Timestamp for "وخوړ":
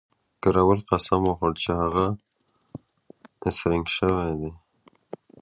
1.25-1.51